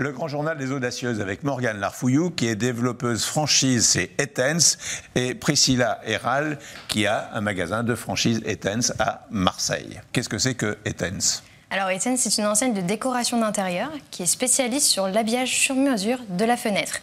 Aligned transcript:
Le 0.00 0.12
grand 0.12 0.28
journal 0.28 0.56
des 0.56 0.72
audacieuses 0.72 1.20
avec 1.20 1.44
Morgane 1.44 1.78
Larfouillou, 1.78 2.30
qui 2.30 2.46
est 2.46 2.56
développeuse 2.56 3.22
franchise 3.26 3.92
chez 3.92 4.10
Etens, 4.16 4.78
et 5.14 5.34
Priscilla 5.34 6.00
Héral, 6.06 6.58
qui 6.88 7.06
a 7.06 7.28
un 7.34 7.42
magasin 7.42 7.82
de 7.82 7.94
franchise 7.94 8.40
Etens 8.46 8.94
à 8.98 9.26
Marseille. 9.28 10.00
Qu'est-ce 10.12 10.30
que 10.30 10.38
c'est 10.38 10.54
que 10.54 10.78
Etens? 10.86 11.42
Alors 11.68 11.90
Etens, 11.90 12.16
c'est 12.16 12.38
une 12.38 12.46
enseigne 12.46 12.72
de 12.72 12.80
décoration 12.80 13.38
d'intérieur 13.38 13.90
qui 14.10 14.22
est 14.22 14.26
spécialiste 14.26 14.86
sur 14.86 15.06
l'habillage 15.06 15.54
sur 15.54 15.74
mesure 15.74 16.20
de 16.30 16.46
la 16.46 16.56
fenêtre. 16.56 17.00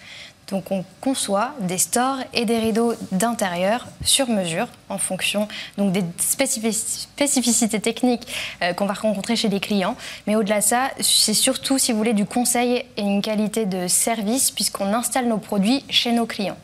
Donc 0.50 0.72
on 0.72 0.86
conçoit 1.02 1.54
des 1.60 1.78
stores 1.78 2.20
et 2.34 2.46
des 2.46 2.60
rideaux 2.60 2.94
d'intérieur 3.12 3.86
sur 4.04 4.30
mesure 4.30 4.68
en 4.88 4.98
fonction 4.98 5.48
donc 5.78 5.92
des 5.92 6.04
spécificités 6.20 7.80
techniques 7.82 8.28
euh, 8.62 8.74
qu'on 8.74 8.86
va 8.86 8.94
rencontrer 8.94 9.36
chez 9.36 9.50
les 9.50 9.60
clients. 9.60 9.98
Mais 10.26 10.38
au-delà 10.38 10.60
de 10.60 10.64
ça, 10.64 10.92
c'est 11.02 11.34
surtout, 11.34 11.78
si 11.78 11.92
vous 11.92 11.98
voulez, 11.98 12.14
du 12.14 12.26
conseil 12.26 12.86
et 12.96 13.02
une 13.02 13.22
qualité 13.22 13.66
de 13.66 13.88
service 13.88 14.52
puisqu'on 14.52 14.94
installe 14.94 15.28
nos 15.28 15.38
produits 15.38 15.84
chez 15.90 16.14
nos 16.14 16.26
clients. 16.26 16.58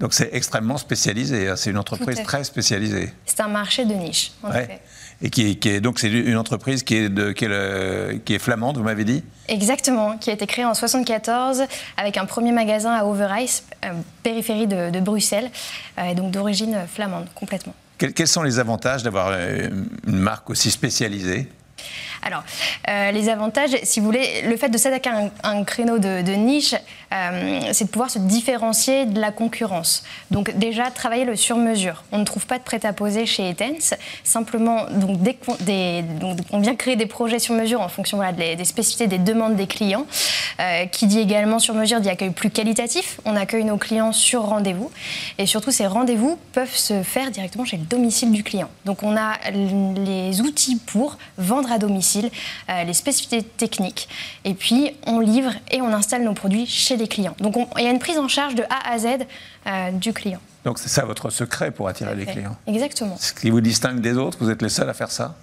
Donc 0.00 0.14
c'est 0.14 0.30
extrêmement 0.32 0.78
spécialisé, 0.78 1.48
hein. 1.48 1.56
c'est 1.56 1.70
une 1.70 1.78
entreprise 1.78 2.22
très 2.22 2.44
spécialisée. 2.44 3.12
C'est 3.26 3.40
un 3.40 3.48
marché 3.48 3.84
de 3.84 3.94
niche, 3.94 4.32
en 4.42 4.50
effet. 4.50 4.80
Et 5.20 5.30
qui, 5.30 5.58
est, 5.64 5.80
donc 5.80 5.98
c'est 5.98 6.10
une 6.10 6.36
entreprise 6.36 6.84
qui 6.84 6.94
est, 6.94 7.08
de, 7.08 7.32
qui 7.32 7.44
est, 7.44 8.24
qui 8.24 8.34
est 8.34 8.38
flamande, 8.38 8.76
vous 8.76 8.84
m'avez 8.84 9.04
dit? 9.04 9.24
Exactement, 9.48 10.16
qui 10.16 10.30
a 10.30 10.34
été 10.34 10.46
créée 10.46 10.64
en 10.64 10.74
1974 10.74 11.64
avec 11.96 12.16
un 12.18 12.24
premier 12.24 12.52
magasin 12.52 12.92
à 12.92 13.04
Overijs, 13.04 13.62
euh, 13.84 13.92
périphérie 14.22 14.68
de, 14.68 15.00
Bruxelles, 15.00 15.50
euh, 15.98 16.10
et 16.10 16.14
donc 16.14 16.30
d'origine 16.30 16.86
flamande 16.86 17.26
complètement. 17.34 17.74
quels 17.98 18.28
sont 18.28 18.42
les 18.42 18.60
avantages 18.60 19.02
d'avoir 19.02 19.30
euh, 19.32 19.68
une 20.06 20.18
marque 20.18 20.50
aussi 20.50 20.70
spécialisée? 20.70 21.48
Alors, 22.22 22.42
euh, 22.88 23.10
les 23.10 23.28
avantages, 23.28 23.76
si 23.82 24.00
vous 24.00 24.06
voulez, 24.06 24.42
le 24.42 24.56
fait 24.56 24.68
de 24.68 24.78
s'attaquer 24.78 25.10
à 25.42 25.48
un, 25.50 25.64
créneau 25.64 25.98
de, 25.98 26.34
niche, 26.34 26.74
euh, 27.12 27.60
c'est 27.72 27.84
de 27.84 27.90
pouvoir 27.90 28.10
se 28.10 28.18
différencier 28.18 29.06
de 29.06 29.20
la 29.20 29.30
concurrence. 29.30 30.04
Donc 30.30 30.56
déjà, 30.56 30.90
travailler 30.90 31.24
le 31.24 31.36
sur-mesure. 31.36 32.04
On 32.12 32.18
ne 32.18 32.24
trouve 32.24 32.46
pas 32.46 32.58
de 32.58 32.64
prêt-à-poser 32.64 33.26
chez 33.26 33.50
Etens. 33.50 33.96
Simplement, 34.24 34.86
donc, 34.90 35.18
qu'on 36.50 36.60
vient 36.60 36.74
créer 36.74 36.96
des 36.96 37.06
projets 37.06 37.38
sur-mesure 37.38 37.80
en 37.80 37.88
fonction 37.88 38.20
des, 38.32 38.64
spécificités 38.64 39.06
des 39.06 39.18
demandes 39.18 39.56
des 39.56 39.66
clients, 39.66 40.06
euh, 40.60 40.86
qui 40.86 41.06
dit 41.06 41.20
également 41.20 41.58
sur-mesure 41.58 42.00
dit 42.00 42.10
accueil 42.10 42.30
plus 42.30 42.50
qualitatif. 42.50 43.20
On 43.24 43.36
accueille 43.36 43.64
nos 43.64 43.78
clients 43.78 44.12
sur 44.12 44.42
rendez-vous. 44.42 44.90
Et 45.38 45.46
surtout, 45.46 45.70
ces 45.70 45.86
rendez-vous 45.86 46.38
peuvent 46.52 46.74
se 46.74 47.02
faire 47.02 47.30
directement 47.30 47.64
chez 47.64 47.76
le 47.76 47.84
domicile 47.84 48.32
du 48.32 48.42
client. 48.42 48.68
Donc 48.84 49.02
on 49.02 49.16
a 49.16 49.34
les 49.50 50.40
outils 50.40 50.76
pour 50.76 51.16
vendre 51.36 51.72
à 51.72 51.78
domicile 51.78 52.07
euh, 52.16 52.84
les 52.84 52.94
spécificités 52.94 53.42
techniques. 53.42 54.08
Et 54.44 54.54
puis, 54.54 54.92
on 55.06 55.20
livre 55.20 55.52
et 55.70 55.80
on 55.80 55.92
installe 55.92 56.22
nos 56.22 56.34
produits 56.34 56.66
chez 56.66 56.96
les 56.96 57.08
clients. 57.08 57.34
Donc, 57.40 57.56
il 57.76 57.84
y 57.84 57.86
a 57.86 57.90
une 57.90 57.98
prise 57.98 58.18
en 58.18 58.28
charge 58.28 58.54
de 58.54 58.62
A 58.64 58.92
à 58.92 58.98
Z 58.98 59.06
euh, 59.66 59.90
du 59.92 60.12
client. 60.12 60.40
Donc, 60.64 60.78
c'est 60.78 60.88
ça 60.88 61.04
votre 61.04 61.30
secret 61.30 61.70
pour 61.70 61.88
attirer 61.88 62.14
les 62.14 62.26
clients 62.26 62.56
Exactement. 62.66 63.16
Ce 63.18 63.32
qui 63.32 63.50
vous 63.50 63.60
distingue 63.60 64.00
des 64.00 64.16
autres, 64.16 64.38
vous 64.40 64.50
êtes 64.50 64.62
les 64.62 64.68
seuls 64.68 64.90
à 64.90 64.94
faire 64.94 65.10
ça? 65.10 65.36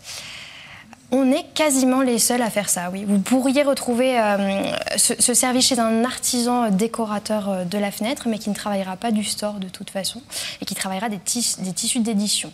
On 1.11 1.31
est 1.31 1.45
quasiment 1.53 2.01
les 2.01 2.19
seuls 2.19 2.41
à 2.41 2.49
faire 2.49 2.67
ça, 2.67 2.89
oui. 2.91 3.05
Vous 3.07 3.19
pourriez 3.19 3.61
retrouver 3.61 4.19
euh, 4.19 4.71
ce, 4.97 5.33
service 5.33 5.67
chez 5.67 5.79
un 5.79 6.03
artisan 6.03 6.69
décorateur 6.71 7.65
de 7.65 7.77
la 7.77 7.91
fenêtre, 7.91 8.27
mais 8.27 8.39
qui 8.39 8.49
ne 8.49 8.55
travaillera 8.55 8.97
pas 8.97 9.11
du 9.11 9.23
store 9.23 9.55
de 9.55 9.69
toute 9.69 9.91
façon, 9.91 10.21
et 10.61 10.65
qui 10.65 10.73
travaillera 10.73 11.09
des, 11.09 11.19
des 11.59 11.73
tissus 11.73 11.99
d'édition. 11.99 12.51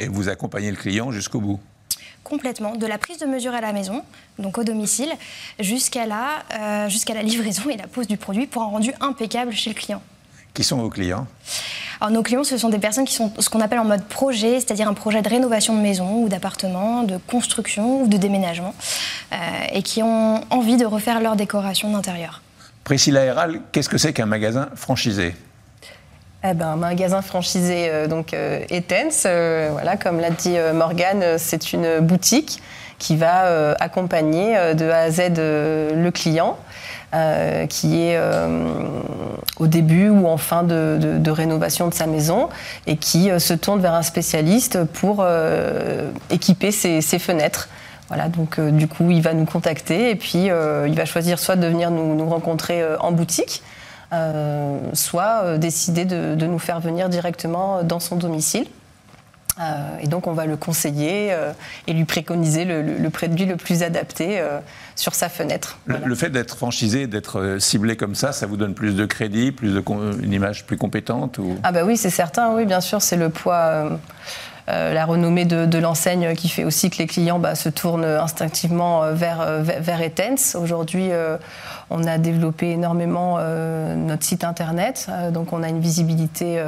Et 0.00 0.08
vous 0.08 0.28
accompagnez 0.28 0.70
le 0.70 0.76
client 0.76 1.12
jusqu'au 1.12 1.40
bout? 1.40 1.60
Complètement, 2.24 2.76
de 2.76 2.86
la 2.86 2.98
prise 2.98 3.18
de 3.18 3.26
mesure 3.26 3.54
à 3.54 3.60
la 3.60 3.72
maison, 3.72 4.02
donc 4.38 4.58
au 4.58 4.64
domicile, 4.64 5.12
jusqu'à 5.58 6.06
la, 6.06 6.42
euh, 6.54 6.88
jusqu'à 6.88 7.14
la 7.14 7.22
livraison 7.22 7.68
et 7.70 7.76
la 7.76 7.86
pose 7.86 8.06
du 8.06 8.16
produit 8.16 8.46
pour 8.46 8.62
un 8.62 8.66
rendu 8.66 8.92
impeccable 9.00 9.52
chez 9.52 9.70
le 9.70 9.74
client. 9.74 10.02
Qui 10.54 10.64
sont 10.64 10.76
vos 10.78 10.90
clients? 10.90 11.26
Alors, 12.00 12.10
nos 12.10 12.22
clients, 12.22 12.44
ce 12.44 12.58
sont 12.58 12.68
des 12.68 12.78
personnes 12.78 13.04
qui 13.04 13.14
sont 13.14 13.32
ce 13.38 13.48
qu'on 13.48 13.60
appelle 13.60 13.78
en 13.78 13.84
mode 13.84 14.04
projet, 14.04 14.60
c'est-à-dire 14.60 14.88
un 14.88 14.94
projet 14.94 15.22
de 15.22 15.28
rénovation 15.28 15.74
de 15.74 15.80
maison 15.80 16.22
ou 16.22 16.28
d'appartement, 16.28 17.04
de 17.04 17.16
construction 17.16 18.02
ou 18.02 18.06
de 18.08 18.16
déménagement, 18.16 18.74
euh, 19.32 19.36
et 19.72 19.82
qui 19.82 20.02
ont 20.02 20.42
envie 20.50 20.76
de 20.76 20.84
refaire 20.84 21.20
leur 21.20 21.36
décoration 21.36 21.90
d'intérieur. 21.90 22.42
Priscilla 22.84 23.24
Héral, 23.24 23.60
qu'est-ce 23.70 23.88
que 23.88 23.98
c'est 23.98 24.12
qu'un 24.12 24.26
magasin 24.26 24.68
franchisé? 24.74 25.34
Eh 26.44 26.54
ben, 26.54 26.68
un 26.68 26.76
magasin 26.76 27.22
franchisé 27.22 27.88
euh, 27.88 28.08
donc 28.08 28.34
euh, 28.34 28.64
Etens, 28.68 29.26
euh, 29.26 29.68
voilà, 29.72 29.96
comme 29.96 30.18
l'a 30.18 30.30
dit 30.30 30.56
Morgane, 30.74 31.38
c'est 31.38 31.72
une 31.72 32.00
boutique 32.00 32.60
qui 32.98 33.16
va 33.16 33.74
accompagner 33.80 34.74
de 34.74 34.88
A 34.88 34.98
à 34.98 35.10
Z 35.10 35.32
le 35.36 36.10
client. 36.10 36.56
qui 37.68 38.00
est 38.00 38.16
au 39.58 39.66
début 39.66 40.08
ou 40.08 40.28
en 40.28 40.36
fin 40.36 40.62
de, 40.62 41.30
rénovation 41.30 41.88
de 41.88 41.94
sa 41.94 42.06
maison 42.06 42.48
et 42.86 42.96
qui 42.96 43.28
se 43.40 43.54
tourne 43.54 43.80
vers 43.80 43.94
un 43.94 44.02
spécialiste 44.02 44.84
pour 44.84 45.26
équiper 46.30 46.70
ses, 46.70 47.00
fenêtres. 47.18 47.68
Voilà, 48.06 48.28
donc 48.28 48.60
du 48.60 48.86
coup, 48.86 49.10
il 49.10 49.20
va 49.20 49.34
nous 49.34 49.46
contacter 49.46 50.10
et 50.10 50.14
puis 50.14 50.44
il 50.44 50.94
va 50.94 51.04
choisir 51.04 51.40
soit 51.40 51.56
de 51.56 51.66
venir 51.66 51.90
nous 51.90 52.28
rencontrer 52.28 52.84
en 53.00 53.10
boutique, 53.10 53.64
euh, 53.64 53.91
soit 54.92 55.42
euh, 55.44 55.58
décider 55.58 56.04
de, 56.04 56.46
nous 56.46 56.58
faire 56.58 56.80
venir 56.80 57.08
directement 57.08 57.82
dans 57.82 58.00
son 58.00 58.16
domicile. 58.16 58.66
Euh, 59.60 59.98
et 60.00 60.06
donc 60.06 60.26
on 60.26 60.32
va 60.32 60.46
le 60.46 60.56
conseiller 60.56 61.36
et 61.86 61.92
lui 61.92 62.06
préconiser 62.06 62.64
le, 62.64 62.82
le, 62.82 63.10
produit 63.10 63.44
le 63.44 63.56
plus 63.56 63.82
adapté 63.82 64.42
sur 64.96 65.14
sa 65.14 65.28
fenêtre. 65.28 65.78
Le, 65.86 66.14
fait 66.14 66.30
d'être 66.30 66.56
franchisé, 66.56 67.06
d'être 67.06 67.58
ciblé 67.58 67.96
comme 67.96 68.14
ça, 68.14 68.32
ça 68.32 68.46
vous 68.46 68.56
donne 68.56 68.74
plus 68.74 68.94
de 68.94 69.04
crédit, 69.04 69.52
plus 69.52 69.74
de, 69.74 69.82
une 70.22 70.32
image 70.32 70.66
plus 70.66 70.78
compétente 70.78 71.38
ou... 71.38 71.58
Ah 71.62 71.72
bah 71.72 71.84
oui, 71.84 71.96
c'est 71.96 72.10
certain, 72.10 72.54
oui, 72.54 72.64
bien 72.64 72.80
sûr, 72.80 73.02
c'est 73.02 73.16
le 73.16 73.28
poids... 73.28 73.98
la 74.68 75.04
renommée 75.04 75.44
de, 75.44 75.78
l'enseigne 75.78 76.34
qui 76.34 76.48
fait 76.48 76.64
aussi 76.64 76.90
que 76.90 76.98
les 76.98 77.06
clients 77.06 77.38
bah, 77.38 77.54
se 77.54 77.68
tournent 77.68 78.04
instinctivement 78.04 79.12
vers, 79.12 79.60
vers, 79.60 80.00
Etens. 80.00 80.56
Aujourd'hui, 80.56 81.10
on 81.92 82.04
a 82.04 82.18
développé 82.18 82.70
énormément 82.70 83.36
euh, 83.38 83.94
notre 83.94 84.24
site 84.24 84.44
internet, 84.44 85.06
euh, 85.08 85.30
donc 85.30 85.52
on 85.52 85.62
a 85.62 85.68
une 85.68 85.80
visibilité 85.80 86.62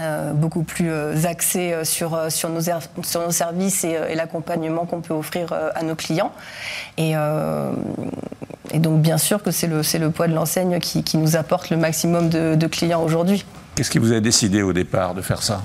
euh, 0.00 0.32
beaucoup 0.32 0.64
plus 0.64 0.90
axée 1.24 1.74
sur, 1.84 2.30
sur, 2.30 2.50
nos, 2.50 2.60
sur 3.02 3.22
nos 3.22 3.30
services 3.30 3.84
et, 3.84 4.14
l'accompagnement 4.14 4.84
qu'on 4.86 5.00
peut 5.00 5.14
offrir 5.14 5.52
à 5.74 5.82
nos 5.82 5.94
clients. 5.94 6.32
Et, 6.98 7.14
donc 8.74 9.00
bien 9.00 9.16
sûr 9.16 9.42
que 9.42 9.50
c'est 9.50 9.66
le, 9.66 9.80
le 9.98 10.10
poids 10.10 10.28
de 10.28 10.34
l'enseigne 10.34 10.78
qui, 10.78 11.02
qui, 11.02 11.16
nous 11.16 11.36
apporte 11.36 11.70
le 11.70 11.78
maximum 11.78 12.28
de, 12.28 12.54
de 12.54 12.66
clients 12.66 13.02
aujourd'hui. 13.02 13.46
Qu'est-ce 13.76 13.90
qui 13.90 13.98
vous 13.98 14.12
a 14.12 14.20
décidé 14.20 14.62
au 14.62 14.74
départ 14.74 15.14
de 15.14 15.22
faire 15.22 15.42
ça? 15.42 15.62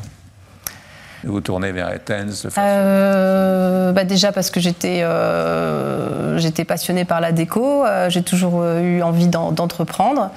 Vous 1.23 1.41
tourner 1.41 1.71
vers 1.71 1.89
Etens 1.91 2.47
euh, 2.57 3.91
bah 3.91 4.03
Déjà 4.03 4.31
parce 4.31 4.49
que 4.49 4.59
j'étais 4.59 5.01
euh, 5.03 6.37
j'étais 6.37 6.65
passionnée 6.65 7.05
par 7.05 7.21
la 7.21 7.31
déco, 7.31 7.85
euh, 7.85 8.09
j'ai 8.09 8.23
toujours 8.23 8.63
eu 8.65 9.01
envie 9.01 9.27
d'entreprendre. 9.27 10.31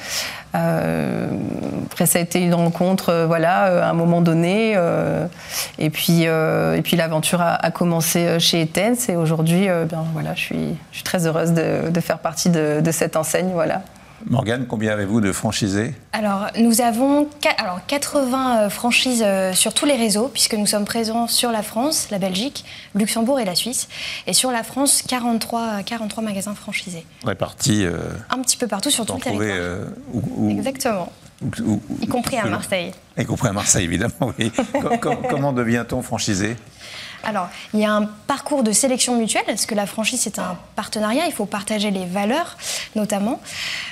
après, 0.54 2.06
ça 2.06 2.18
a 2.18 2.22
été 2.22 2.40
une 2.40 2.54
rencontre, 2.54 3.24
voilà, 3.26 3.88
un 3.88 3.92
moment 3.92 4.20
donné. 4.20 4.76
et 5.78 5.90
puis, 5.90 6.26
l'aventure 6.96 7.40
a, 7.42 7.70
commencé 7.70 8.38
chez 8.40 8.62
Etens. 8.62 9.08
Et 9.08 9.16
aujourd'hui, 9.16 9.68
voilà, 10.12 10.34
je 10.34 10.40
suis, 10.40 11.02
très 11.04 11.26
heureuse 11.26 11.52
de, 11.52 12.00
faire 12.00 12.18
partie 12.18 12.50
de, 12.50 12.90
cette 12.90 13.16
enseigne. 13.16 13.52
Morgane, 14.24 14.66
combien 14.66 14.92
avez-vous 14.92 15.20
de 15.20 15.30
franchisés? 15.32 15.94
Alors, 16.12 16.46
nous 16.58 16.80
avons 16.80 17.28
alors, 17.58 17.80
80 17.86 18.58
euh, 18.58 18.70
franchises 18.70 19.22
euh, 19.24 19.52
sur 19.52 19.74
tous 19.74 19.84
les 19.84 19.96
réseaux, 19.96 20.28
puisque 20.28 20.54
nous 20.54 20.66
sommes 20.66 20.84
présents 20.84 21.26
sur 21.28 21.52
la 21.52 21.62
France, 21.62 22.08
la 22.10 22.18
Belgique, 22.18 22.64
Luxembourg 22.94 23.38
et 23.38 23.44
la 23.44 23.54
Suisse. 23.54 23.88
Et 24.26 24.32
sur 24.32 24.50
la 24.50 24.62
France, 24.62 25.02
43, 25.02 25.82
43 25.84 26.24
magasins 26.24 26.54
franchisés. 26.54 27.04
Répartis 27.24 27.84
euh, 27.84 27.98
Un 28.30 28.40
petit 28.40 28.56
peu 28.56 28.66
partout, 28.66 28.90
sur 28.90 29.04
tout 29.04 29.14
le 29.14 29.20
territoire. 29.20 29.88
Exactement. 30.50 31.12
y 32.00 32.06
compris 32.06 32.38
à 32.38 32.46
Marseille. 32.46 32.92
Y 33.18 33.24
compris 33.24 33.48
à 33.48 33.52
Marseille, 33.52 33.84
évidemment, 33.84 34.32
oui. 34.38 34.50
comment 35.30 35.52
devient-on 35.52 36.02
franchisé? 36.02 36.56
Alors, 37.26 37.48
il 37.74 37.80
y 37.80 37.84
a 37.84 37.92
un 37.92 38.04
parcours 38.04 38.62
de 38.62 38.70
sélection 38.70 39.16
mutuelle, 39.16 39.42
parce 39.46 39.66
que 39.66 39.74
la 39.74 39.86
franchise, 39.86 40.20
c'est 40.22 40.38
un 40.38 40.56
partenariat, 40.76 41.26
il 41.26 41.32
faut 41.32 41.44
partager 41.44 41.90
les 41.90 42.06
valeurs, 42.06 42.56
notamment. 42.94 43.40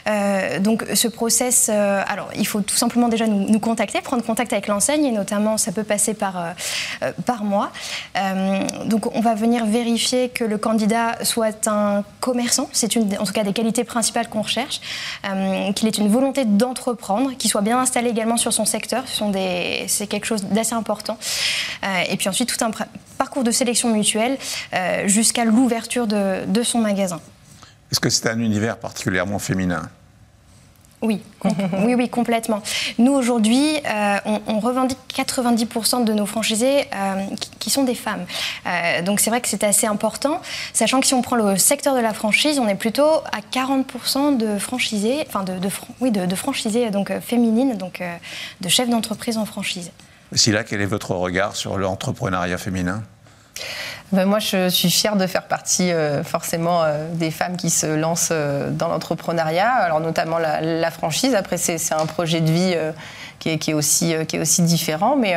Euh, 0.06 0.60
donc, 0.60 0.84
ce 0.94 1.08
process, 1.08 1.68
euh, 1.68 2.02
alors, 2.06 2.28
il 2.36 2.46
faut 2.46 2.60
tout 2.60 2.76
simplement 2.76 3.08
déjà 3.08 3.26
nous, 3.26 3.58
contacter, 3.58 4.00
prendre 4.02 4.22
contact 4.22 4.52
avec 4.52 4.68
l'enseigne, 4.68 5.04
et 5.04 5.10
notamment, 5.10 5.58
ça 5.58 5.72
peut 5.72 5.82
passer 5.82 6.14
par, 6.14 6.36
euh, 6.38 7.10
par 7.26 7.42
moi. 7.42 7.72
donc, 8.86 9.14
on 9.16 9.20
va 9.20 9.34
venir 9.34 9.66
vérifier 9.66 10.28
que 10.28 10.44
le 10.44 10.56
candidat 10.56 11.24
soit 11.24 11.66
un 11.66 12.04
commerçant, 12.20 12.68
c'est 12.72 12.96
en 12.96 13.24
tout 13.24 13.32
cas 13.32 13.42
des 13.42 13.52
qualités 13.52 13.82
principales 13.82 14.28
qu'on 14.28 14.42
recherche, 14.42 14.80
qu'il 15.74 15.88
ait 15.88 15.90
une 15.90 16.08
volonté 16.08 16.44
d'entreprendre, 16.44 17.32
qu'il 17.36 17.50
soit 17.50 17.62
bien 17.62 17.80
installé 17.80 18.10
également 18.10 18.36
sur 18.36 18.52
son 18.52 18.64
secteur, 18.64 19.02
c'est 19.06 20.06
quelque 20.06 20.26
chose 20.26 20.44
d'assez 20.44 20.74
important. 20.74 21.18
et 22.08 22.16
puis 22.16 22.28
ensuite, 22.28 22.56
tout 22.56 22.64
un 22.64 22.70
parcours 23.18 23.44
de 23.44 23.50
sélection 23.50 23.92
mutuelle 23.92 24.38
euh, 24.72 25.08
jusqu'à 25.08 25.44
l'ouverture 25.44 26.06
de, 26.06 26.62
son 26.62 26.78
magasin. 26.78 27.20
Est-ce 27.90 28.00
que 28.00 28.08
c'est 28.08 28.28
un 28.28 28.38
univers 28.38 28.78
particulièrement 28.78 29.38
féminin? 29.38 29.82
Oui, 31.04 31.20
oui, 31.44 31.94
oui, 31.94 32.08
complètement. 32.08 32.62
Nous, 32.98 33.12
aujourd'hui, 33.12 33.76
euh, 33.86 34.18
on, 34.46 34.58
revendique 34.58 34.98
90% 35.14 36.04
de 36.04 36.14
nos 36.14 36.24
franchisés 36.24 36.86
euh, 36.94 37.26
qui, 37.60 37.68
sont 37.68 37.84
des 37.84 37.94
femmes. 37.94 38.24
Euh, 38.66 39.02
donc 39.02 39.20
c'est 39.20 39.28
vrai 39.28 39.42
que 39.42 39.48
c'est 39.48 39.64
assez 39.64 39.86
important, 39.86 40.40
sachant 40.72 41.00
que 41.00 41.06
si 41.06 41.12
on 41.12 41.20
prend 41.20 41.36
le 41.36 41.58
secteur 41.58 41.94
de 41.94 42.00
la 42.00 42.14
franchise, 42.14 42.58
on 42.58 42.68
est 42.68 42.74
plutôt 42.74 43.20
à 43.32 43.40
40% 43.52 44.38
de 44.38 44.58
franchisés, 44.58 45.24
enfin 45.28 45.44
de, 45.44 45.52
oui, 46.00 46.10
de, 46.10 46.34
franchisés 46.34 46.90
donc, 46.90 47.12
féminines, 47.20 47.76
donc 47.76 48.02
de 48.62 48.68
chefs 48.70 48.88
d'entreprise 48.88 49.36
en 49.36 49.44
franchise. 49.44 49.90
Silla, 50.32 50.64
quel 50.64 50.80
est 50.80 50.86
votre 50.86 51.12
regard 51.12 51.56
sur 51.56 51.78
l'entrepreneuriat 51.78 52.58
féminin? 52.58 53.02
Ben, 54.12 54.26
moi, 54.26 54.38
je 54.38 54.68
suis 54.68 54.90
fière 54.90 55.16
de 55.16 55.26
faire 55.26 55.44
partie 55.44 55.90
euh, 55.90 56.22
forcément 56.22 56.84
euh, 56.84 57.08
des 57.14 57.30
femmes 57.30 57.56
qui 57.56 57.70
se 57.70 57.86
lancent 57.86 58.28
euh, 58.30 58.70
dans 58.70 58.88
l'entrepreneuriat, 58.88 59.68
alors 59.68 60.00
notamment 60.00 60.38
la, 60.38 60.90
franchise. 60.90 61.34
Après, 61.34 61.56
c'est 61.56 61.92
un 61.92 62.06
projet 62.06 62.40
de 62.40 62.50
vie 62.50 62.76
qui 63.40 63.50
est, 63.50 63.74
aussi, 63.74 64.14
qui, 64.28 64.36
est, 64.36 64.40
aussi, 64.40 64.62
différent, 64.62 65.16
mais 65.16 65.34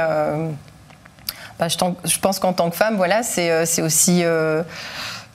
ben, 1.57 1.67
je, 1.69 2.19
pense 2.19 2.37
qu'en 2.39 2.53
tant 2.53 2.69
que 2.69 2.75
femme, 2.75 2.97
voilà, 2.97 3.23
c'est 3.23 3.81
aussi 3.81 4.23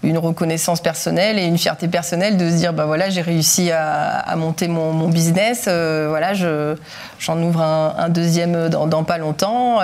une 0.02 0.18
reconnaissance 0.18 0.80
personnelle 0.80 1.38
et 1.38 1.44
une 1.44 1.58
fierté 1.58 1.88
personnelle 1.88 2.36
de 2.36 2.50
se 2.50 2.56
dire 2.56 2.72
ben 2.72 2.86
voilà 2.86 3.08
j'ai 3.10 3.22
réussi 3.22 3.70
à, 3.70 4.34
monter 4.36 4.68
mon, 4.68 5.08
business 5.08 5.64
voilà 5.64 6.34
j'en 6.34 7.42
ouvre 7.42 7.60
un, 7.60 8.08
deuxième 8.08 8.68
dans, 8.68 8.86
dans, 8.86 9.04
pas 9.04 9.18
longtemps 9.18 9.80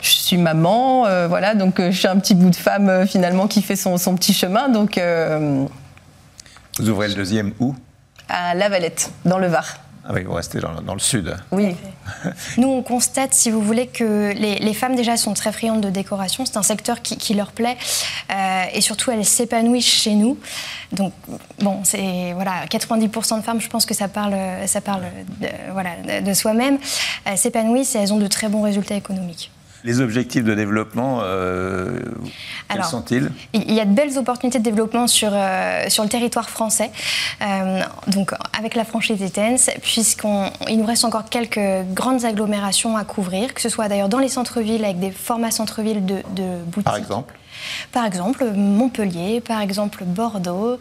je 0.00 0.10
suis 0.10 0.36
maman, 0.36 1.06
euh, 1.06 1.26
voilà, 1.28 1.54
donc 1.54 1.80
euh, 1.80 1.90
je 1.90 1.98
suis 1.98 2.08
un 2.08 2.18
petit 2.18 2.34
bout 2.34 2.50
de 2.50 2.56
femme 2.56 2.88
euh, 2.88 3.06
finalement 3.06 3.48
qui 3.48 3.62
fait 3.62 3.76
son, 3.76 3.96
petit 4.14 4.32
chemin. 4.32 4.68
Donc, 4.68 5.00
Vous 6.78 6.88
ouvrez 6.88 7.08
le 7.08 7.14
deuxième 7.14 7.52
où? 7.58 7.74
À 8.28 8.54
La 8.54 8.68
Valette, 8.68 9.10
dans 9.24 9.38
le 9.38 9.46
Var. 9.46 9.78
Ah 10.10 10.14
oui, 10.14 10.24
vous 10.24 10.32
restez 10.32 10.58
dans, 10.58 10.94
le 10.94 11.00
sud. 11.00 11.36
Oui. 11.52 11.76
Nous, 12.56 12.66
on 12.66 12.82
constate, 12.82 13.34
si 13.34 13.50
vous 13.50 13.60
voulez, 13.60 13.86
que 13.86 14.32
les, 14.32 14.72
femmes 14.72 14.96
déjà 14.96 15.18
sont 15.18 15.34
très 15.34 15.52
friandes 15.52 15.82
de 15.82 15.90
décoration. 15.90 16.46
C'est 16.46 16.56
un 16.56 16.62
secteur 16.62 17.02
qui, 17.02 17.34
leur 17.34 17.52
plaît. 17.52 17.76
et 18.72 18.80
surtout, 18.80 19.10
elles 19.10 19.26
s'épanouissent 19.26 19.84
chez 19.84 20.14
nous. 20.14 20.38
Donc, 20.92 21.12
bon, 21.58 21.80
c'est 21.84 22.32
voilà, 22.32 22.64
90% 22.70 23.36
de 23.36 23.42
femmes, 23.42 23.60
je 23.60 23.68
pense 23.68 23.84
que 23.84 23.92
ça 23.92 24.08
parle, 24.08 24.34
ça 24.66 24.80
parle 24.80 25.02
de, 25.40 25.48
voilà, 25.72 26.20
de 26.22 26.32
soi-même, 26.32 26.78
s'épanouissent 27.36 27.94
et 27.94 27.98
elles 27.98 28.12
ont 28.14 28.18
de 28.18 28.28
très 28.28 28.48
bons 28.48 28.62
résultats 28.62 28.96
économiques. 28.96 29.50
Les 29.84 30.00
objectifs 30.00 30.44
de 30.44 30.54
développement, 30.54 31.20
euh, 31.22 32.00
quels 32.68 32.84
sont-ils? 32.84 33.30
Il 33.54 33.72
y 33.72 33.80
a 33.80 33.84
de 33.84 33.92
belles 33.92 34.18
opportunités 34.18 34.58
de 34.58 34.64
développement 34.64 35.06
sur, 35.06 35.30
euh, 35.32 35.88
sur 35.88 36.02
le 36.02 36.08
territoire 36.08 36.50
français, 36.50 36.90
euh, 37.42 37.80
donc 38.08 38.32
avec 38.58 38.74
la 38.74 38.84
franchise 38.84 39.22
ETENS, 39.22 39.70
puisqu'il 39.82 40.78
nous 40.78 40.86
reste 40.86 41.04
encore 41.04 41.28
quelques 41.28 41.60
grandes 41.94 42.24
agglomérations 42.24 42.96
à 42.96 43.04
couvrir, 43.04 43.54
que 43.54 43.60
ce 43.60 43.68
soit 43.68 43.88
d'ailleurs 43.88 44.08
dans 44.08 44.18
les 44.18 44.28
centres-villes 44.28 44.84
avec 44.84 44.98
des 44.98 45.12
formats 45.12 45.52
centres-villes 45.52 46.04
de, 46.04 46.22
de 46.34 46.64
boutiques. 46.64 46.84
Par 46.84 46.96
exemple? 46.96 47.34
Par 47.92 48.04
exemple 48.04 48.44
Montpellier, 48.54 49.40
par 49.40 49.60
exemple 49.60 50.04
Bordeaux, 50.04 50.78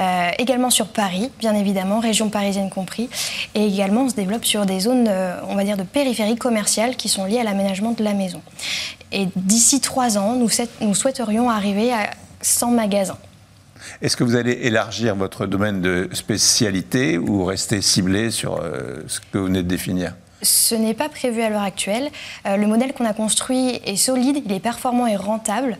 euh, 0.00 0.30
également 0.38 0.70
sur 0.70 0.88
Paris, 0.88 1.30
bien 1.38 1.54
évidemment, 1.54 2.00
région 2.00 2.28
parisienne 2.28 2.70
compris, 2.70 3.08
et 3.54 3.66
également 3.66 4.02
on 4.02 4.08
se 4.08 4.14
développe 4.14 4.44
sur 4.44 4.66
des 4.66 4.80
zones, 4.80 5.06
euh, 5.08 5.40
on 5.48 5.54
va 5.54 5.64
dire, 5.64 5.76
de 5.76 5.82
périphérie 5.82 6.36
commerciale 6.36 6.96
qui 6.96 7.08
sont 7.08 7.24
liées 7.24 7.40
à 7.40 7.44
l'aménagement 7.44 7.92
de 7.92 8.04
la 8.04 8.14
maison. 8.14 8.42
Et 9.12 9.28
d'ici 9.36 9.80
trois 9.80 10.18
ans, 10.18 10.34
nous, 10.34 10.50
nous 10.80 10.94
souhaiterions 10.94 11.50
arriver 11.50 11.92
à 11.92 12.10
100 12.42 12.72
magasins. 12.72 13.18
Est-ce 14.02 14.16
que 14.16 14.24
vous 14.24 14.36
allez 14.36 14.52
élargir 14.62 15.14
votre 15.14 15.46
domaine 15.46 15.80
de 15.80 16.10
spécialité 16.12 17.16
ou 17.16 17.44
rester 17.44 17.80
ciblé 17.80 18.30
sur 18.30 18.56
euh, 18.56 19.02
ce 19.06 19.20
que 19.20 19.38
vous 19.38 19.46
venez 19.46 19.62
de 19.62 19.68
définir? 19.68 20.14
Ce 20.42 20.74
n'est 20.74 20.94
pas 20.94 21.08
prévu 21.08 21.42
à 21.42 21.50
l'heure 21.50 21.62
actuelle. 21.62 22.10
le 22.44 22.64
modèle 22.66 22.92
qu'on 22.92 23.06
a 23.06 23.12
construit 23.12 23.80
est 23.84 23.96
solide, 23.96 24.40
il 24.44 24.52
est 24.52 24.60
performant 24.60 25.08
et 25.08 25.16
rentable 25.16 25.78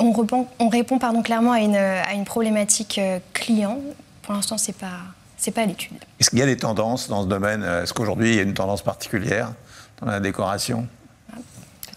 on 0.00 0.12
répond, 0.12 0.46
on 0.58 0.68
répond 0.68 0.98
pardon, 0.98 1.22
clairement 1.22 1.52
à 1.52 1.60
une, 1.60 1.76
à 1.76 2.14
une 2.14 2.24
problématique 2.24 2.98
euh, 2.98 3.18
client. 3.32 3.80
Pour 4.22 4.34
l'instant, 4.34 4.58
ce 4.58 4.68
n'est 4.68 4.74
pas, 4.74 4.98
c'est 5.36 5.50
pas 5.50 5.62
à 5.62 5.66
l'étude. 5.66 5.96
Est-ce 6.18 6.30
qu'il 6.30 6.38
y 6.38 6.42
a 6.42 6.46
des 6.46 6.56
tendances 6.56 7.08
dans 7.08 7.22
ce 7.22 7.28
domaine? 7.28 7.62
Est-ce 7.62 7.92
qu'aujourd'hui, 7.92 8.30
il 8.30 8.36
y 8.36 8.38
a 8.38 8.42
une 8.42 8.54
tendance 8.54 8.82
particulière 8.82 9.52
dans 10.00 10.06
la 10.06 10.20
décoration? 10.20 10.86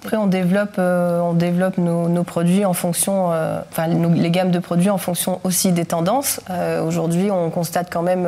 Après, 0.03 0.17
on 0.17 0.27
développe, 0.27 0.75
euh, 0.79 1.19
on 1.21 1.33
développe 1.33 1.77
nos, 1.77 2.23
produits 2.23 2.65
en 2.65 2.73
fonction, 2.73 3.31
euh, 3.31 3.61
enfin 3.71 3.88
les 3.88 4.31
gammes 4.31 4.51
de 4.51 4.59
produits 4.59 4.89
en 4.89 4.97
fonction 4.97 5.39
aussi 5.44 5.71
des 5.71 5.85
tendances. 5.85 6.41
Aujourd'hui, 6.85 7.31
on 7.31 7.50
constate 7.50 7.88
quand 7.91 8.01
même 8.01 8.27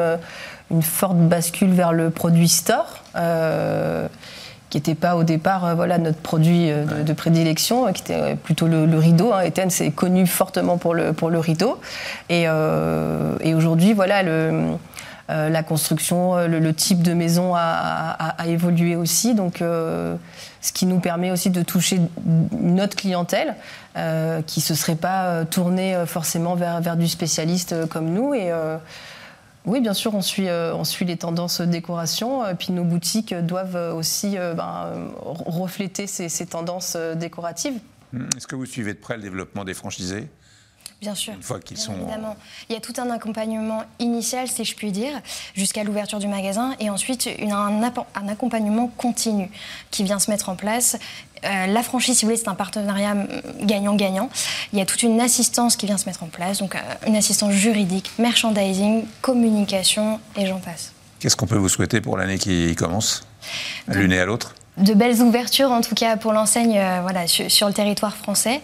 une 0.72 0.82
forte 0.82 1.18
bascule 1.18 1.72
vers 1.72 1.92
le 1.92 2.10
produit 2.10 2.48
store 2.48 3.02
qui 4.76 4.78
n'était 4.92 4.96
pas 4.96 5.16
au 5.16 5.24
départ 5.24 5.66
euh, 5.66 5.74
voilà, 5.74 5.98
notre 5.98 6.18
produit 6.18 6.70
euh, 6.70 7.04
de, 7.04 7.14
prédilection, 7.14 7.88
euh, 7.88 7.92
qui 7.92 8.02
était 8.02 8.36
plutôt 8.36 8.68
le, 8.68 8.98
rideau. 8.98 9.32
Hein. 9.32 9.42
Eten 9.42 9.70
c'est 9.70 9.92
connu 9.92 10.28
fortement 10.28 10.78
pour 10.78 10.94
le, 10.94 11.14
pour 11.14 11.30
le 11.30 11.40
rideau. 11.40 11.80
Et, 12.30 12.44
et 12.44 13.54
aujourd'hui, 13.54 13.94
voilà, 13.94 14.24
le, 14.24 14.72
la 15.28 15.64
construction, 15.64 16.48
le, 16.48 16.74
type 16.74 17.02
de 17.02 17.14
maison 17.14 17.54
a, 17.56 18.36
évolué 18.46 18.96
aussi. 18.96 19.34
Donc, 19.34 19.58
ce 19.60 20.74
qui 20.74 20.86
nous 20.86 21.00
permet 21.00 21.32
aussi 21.32 21.50
de 21.50 21.64
toucher 21.64 22.00
une 22.26 22.80
autre 22.80 22.96
clientèle 22.96 23.56
qui 23.96 24.60
ne 24.60 24.64
se 24.64 24.76
serait 24.76 24.96
pas 24.96 25.46
tournée 25.46 25.96
forcément 26.06 26.56
vers, 26.56 26.96
du 26.96 27.08
spécialiste 27.08 27.88
comme 27.90 28.12
nous. 28.12 28.34
Et, 28.34 28.52
oui, 29.66 29.82
bien 29.82 29.94
sûr, 29.94 30.14
on 30.14 30.22
suit, 30.22 30.48
euh, 30.48 30.76
les 31.02 31.18
tendances 31.18 31.62
décoration, 31.62 32.44
euh, 32.44 32.54
puis 32.54 32.72
nos 32.72 32.84
boutiques 32.84 33.34
doivent 33.34 33.96
aussi 33.96 34.38
euh, 34.38 34.54
ben, 34.54 35.12
refléter 35.24 36.06
ces, 36.08 36.46
tendances 36.46 36.96
décoratives. 37.16 37.80
Est-ce 38.38 38.48
que 38.48 38.56
vous 38.56 38.66
suivez 38.66 38.94
de 38.94 39.00
près 39.00 39.18
le 39.18 39.24
développement 39.24 39.64
des 39.64 39.74
franchisés? 39.74 40.28
Bien 41.02 41.16
sûr. 41.16 41.34
Une 41.34 41.44
fois 41.44 41.60
qu'ils 41.60 41.78
sont. 41.78 41.94
Évidemment. 41.94 42.36
Il 42.70 42.74
y 42.74 42.78
a 42.78 42.82
tout 42.82 42.94
un 42.98 43.10
accompagnement 43.10 43.84
initial, 44.00 44.48
si 44.48 44.64
je 44.64 44.76
puis 44.76 44.92
dire, 44.92 45.22
jusqu'à 45.54 45.84
l'ouverture 45.84 46.20
du 46.20 46.28
magasin, 46.28 46.74
et 46.80 46.90
ensuite 46.90 47.30
un, 47.42 47.82
un, 48.16 48.28
accompagnement 48.28 48.88
continu 48.88 49.50
qui 49.92 50.04
vient 50.04 50.20
se 50.20 50.32
mettre 50.32 50.50
en 50.50 50.56
place. 50.56 50.98
Euh, 51.44 51.68
la 51.68 51.84
franchise, 51.84 52.18
si 52.18 52.26
vous 52.26 52.30
voulez, 52.30 52.42
c'est 52.42 52.48
un 52.48 52.56
partenariat 52.56 53.14
mm, 53.14 53.28
gagnant-gagnant. 53.62 54.30
Il 54.74 54.80
y 54.80 54.82
a 54.82 54.86
toute 54.86 55.04
une 55.04 55.20
assistance 55.20 55.76
qui 55.76 55.86
vient 55.86 55.98
se 55.98 56.08
mettre 56.08 56.24
en 56.24 56.28
place, 56.28 56.60
donc 56.60 56.76
euh, 56.76 56.80
une 57.08 57.16
assistance 57.16 57.54
juridique, 57.54 58.12
merchandising, 58.18 59.06
communication, 59.22 60.20
et 60.38 60.48
j'en 60.48 60.60
passe. 60.60 60.94
Qu'est-ce 61.20 61.36
qu'on 61.36 61.48
peut 61.48 61.58
vous 61.58 61.70
souhaiter 61.70 62.02
pour 62.02 62.18
l'année 62.18 62.38
qui 62.38 62.74
commence, 62.76 63.28
l'une 63.88 64.12
et 64.12 64.20
à 64.20 64.26
l'autre? 64.26 64.56
De 64.78 64.94
belles 64.94 65.22
ouvertures, 65.22 65.72
en 65.72 65.82
tout 65.82 65.96
cas 65.96 66.18
pour 66.18 66.34
l'enseigne 66.34 66.78
euh, 66.78 67.00
voilà, 67.02 67.28
sur, 67.28 67.68
le 67.68 67.74
territoire 67.74 68.16
français. 68.16 68.62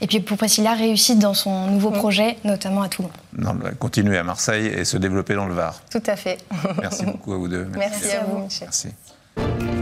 Et 0.00 0.06
puis 0.06 0.20
pour 0.20 0.36
Priscilla, 0.36 0.74
réussite 0.74 1.18
dans 1.18 1.34
son 1.34 1.66
nouveau 1.66 1.90
projet, 1.90 2.36
notamment 2.44 2.82
à 2.82 2.88
Toulon. 2.88 3.10
Non, 3.36 3.56
continuer 3.78 4.18
à 4.18 4.24
Marseille 4.24 4.66
et 4.66 4.84
se 4.84 4.96
développer 4.96 5.34
dans 5.34 5.46
le 5.46 5.54
Var. 5.54 5.80
Tout 5.90 6.02
à 6.06 6.16
fait. 6.16 6.38
Merci 6.80 7.04
beaucoup 7.04 7.32
à 7.32 7.36
vous 7.36 7.48
deux. 7.48 7.68
Merci, 7.76 8.10
à 8.12 8.24
vous, 8.24 8.38
Michel. 8.38 8.68
Merci. 8.68 9.79